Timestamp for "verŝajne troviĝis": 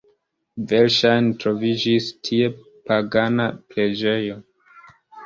0.69-2.07